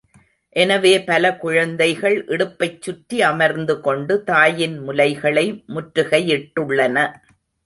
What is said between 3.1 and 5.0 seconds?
அமர்ந்துகொண்டு தாயின்